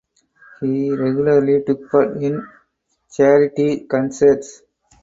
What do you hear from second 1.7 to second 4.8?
part in charity concerts.